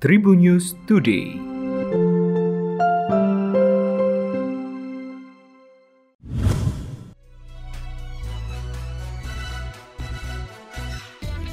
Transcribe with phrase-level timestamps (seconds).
[0.00, 1.36] Tribun News Today.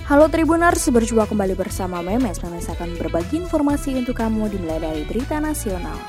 [0.08, 2.40] Halo Tribuners, berjumpa kembali bersama Memes.
[2.40, 6.00] Memes akan berbagi informasi untuk kamu dimulai dari berita nasional.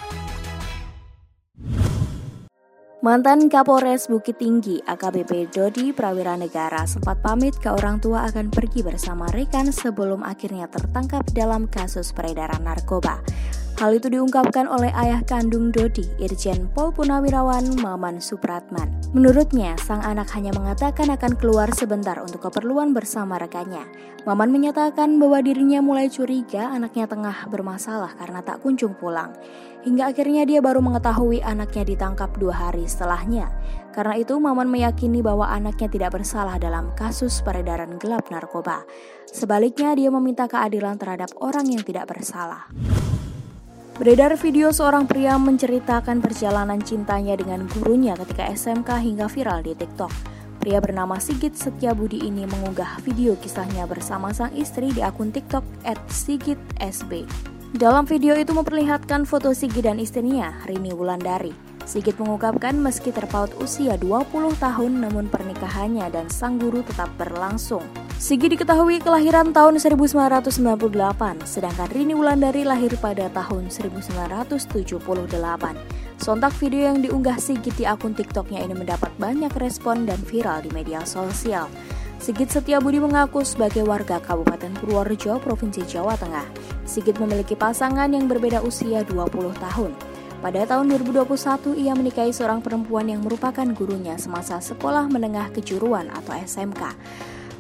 [3.09, 8.85] Mantan Kapolres Bukit Tinggi AKBP Dodi Prawira Negara sempat pamit ke orang tua akan pergi
[8.85, 13.17] bersama rekan sebelum akhirnya tertangkap dalam kasus peredaran narkoba.
[13.79, 18.91] Hal itu diungkapkan oleh ayah kandung Dodi, Irjen Pol Punawirawan Maman Supratman.
[19.15, 23.87] Menurutnya, sang anak hanya mengatakan akan keluar sebentar untuk keperluan bersama rekannya.
[24.27, 29.31] Maman menyatakan bahwa dirinya mulai curiga anaknya tengah bermasalah karena tak kunjung pulang.
[29.87, 33.47] Hingga akhirnya dia baru mengetahui anaknya ditangkap dua hari setelahnya.
[33.95, 38.83] Karena itu, Maman meyakini bahwa anaknya tidak bersalah dalam kasus peredaran gelap narkoba.
[39.31, 42.67] Sebaliknya, dia meminta keadilan terhadap orang yang tidak bersalah.
[43.99, 50.15] Beredar video seorang pria menceritakan perjalanan cintanya dengan gurunya ketika SMK hingga viral di TikTok.
[50.63, 55.67] Pria bernama Sigit Setiabudi ini mengunggah video kisahnya bersama sang istri di akun TikTok
[56.15, 57.27] @sigitsb.
[57.75, 61.51] Dalam video itu memperlihatkan foto Sigit dan istrinya, Rini Wulandari.
[61.83, 67.83] Sigit mengungkapkan meski terpaut usia 20 tahun namun pernikahannya dan sang guru tetap berlangsung.
[68.19, 70.51] Sigit diketahui kelahiran tahun 1998,
[71.47, 74.59] sedangkan Rini Wulandari lahir pada tahun 1978.
[76.19, 80.71] Sontak video yang diunggah Sigit di akun TikToknya ini mendapat banyak respon dan viral di
[80.75, 81.71] media sosial.
[82.19, 86.51] Sigit Setiabudi mengaku sebagai warga Kabupaten Purworejo, Provinsi Jawa Tengah.
[86.91, 89.31] Sigit memiliki pasangan yang berbeda usia 20
[89.63, 89.95] tahun.
[90.43, 96.35] Pada tahun 2021, ia menikahi seorang perempuan yang merupakan gurunya semasa sekolah menengah kejuruan atau
[96.35, 96.83] SMK.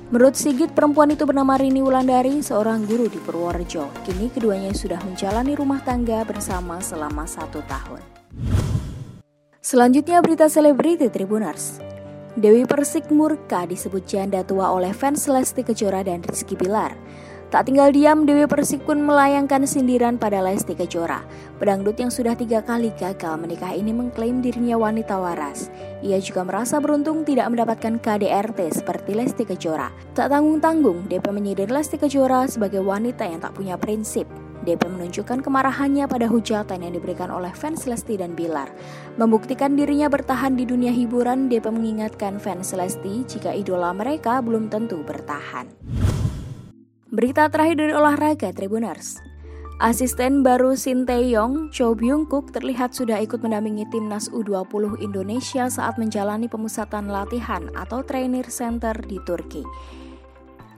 [0.09, 3.92] Menurut Sigit, perempuan itu bernama Rini Wulandari, seorang guru di Purworejo.
[4.09, 8.00] Kini keduanya sudah menjalani rumah tangga bersama selama satu tahun.
[9.61, 11.84] Selanjutnya berita selebriti Tribuners.
[12.41, 16.97] Dewi Persik murka disebut janda tua oleh fans Lesti Kejora dan Rizky Bilar.
[17.48, 21.25] Tak tinggal diam, Dewi Persik pun melayangkan sindiran pada Lesti Kejora.
[21.56, 25.72] Pedangdut yang sudah tiga kali gagal menikah ini mengklaim dirinya wanita waras.
[26.04, 29.88] Ia juga merasa beruntung tidak mendapatkan KDRT seperti Lesti Kejora.
[30.12, 34.28] Tak tanggung-tanggung, DP menyindir Lesti Kejora sebagai wanita yang tak punya prinsip.
[34.69, 38.69] DP menunjukkan kemarahannya pada hujatan yang diberikan oleh fans Lesti dan Bilar.
[39.16, 45.00] Membuktikan dirinya bertahan di dunia hiburan, DP mengingatkan fans Lesti jika idola mereka belum tentu
[45.00, 45.72] bertahan.
[47.08, 49.16] Berita terakhir dari olahraga Tribuners.
[49.80, 56.52] Asisten baru Sinteyong, Cho Byung Kook terlihat sudah ikut mendampingi timnas U20 Indonesia saat menjalani
[56.52, 59.64] pemusatan latihan atau trainer center di Turki.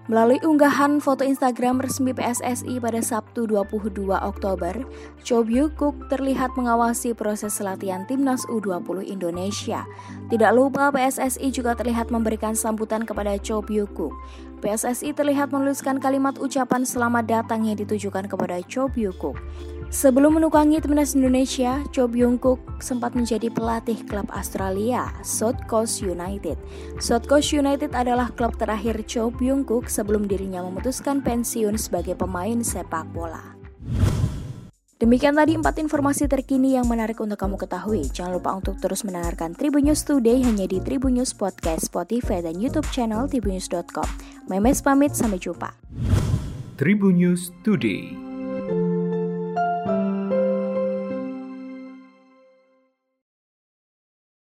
[0.09, 4.73] Melalui unggahan foto Instagram resmi PSSI pada Sabtu 22 Oktober,
[5.21, 9.85] Cho Byung-kook terlihat mengawasi proses latihan timnas U20 Indonesia.
[10.33, 14.17] Tidak lupa PSSI juga terlihat memberikan sambutan kepada Cho Byung-kook.
[14.65, 19.37] PSSI terlihat menuliskan kalimat ucapan selamat datang yang ditujukan kepada Cho Byung-kook.
[19.91, 26.55] Sebelum menukangi timnas Indonesia, Cho Byung-kook sempat menjadi pelatih klub Australia, South Coast United.
[27.03, 33.03] South Coast United adalah klub terakhir Cho Byung-kook sebelum dirinya memutuskan pensiun sebagai pemain sepak
[33.11, 33.59] bola.
[35.03, 38.07] Demikian tadi empat informasi terkini yang menarik untuk kamu ketahui.
[38.15, 42.63] Jangan lupa untuk terus mendengarkan Tribun News Today hanya di Tribun News Podcast, Spotify, dan
[42.63, 44.07] YouTube channel tribunnews.com.
[44.47, 45.75] Memes pamit, sampai jumpa.
[46.79, 48.30] Tribun News Today.